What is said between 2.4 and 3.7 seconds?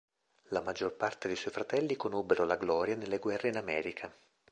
la gloria nelle guerre in